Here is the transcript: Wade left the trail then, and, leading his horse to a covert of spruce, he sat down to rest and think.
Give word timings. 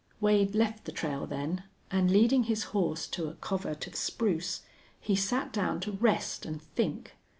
Wade 0.19 0.55
left 0.55 0.85
the 0.85 0.91
trail 0.91 1.27
then, 1.27 1.61
and, 1.91 2.09
leading 2.09 2.45
his 2.45 2.63
horse 2.73 3.05
to 3.05 3.29
a 3.29 3.35
covert 3.35 3.85
of 3.85 3.93
spruce, 3.95 4.63
he 4.99 5.15
sat 5.15 5.53
down 5.53 5.79
to 5.81 5.91
rest 5.91 6.43
and 6.43 6.59
think. 6.59 7.13